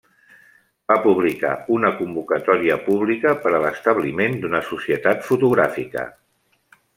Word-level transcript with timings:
Va 0.91 0.95
publicar 1.01 1.51
una 1.75 1.91
convocatòria 1.99 2.77
pública 2.87 3.35
per 3.45 3.53
a 3.53 3.61
l'establiment 3.67 4.39
d'una 4.41 4.63
societat 4.71 5.23
fotogràfica. 5.29 6.09